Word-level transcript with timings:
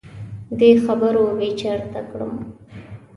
دې 0.59 0.69
خبرو 0.85 1.23
بې 1.37 1.49
چرته 1.59 2.01
کړم. 2.09 2.33